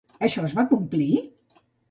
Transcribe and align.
Això 0.27 0.45
es 0.47 0.55
va 0.59 0.65
complir? 0.71 1.11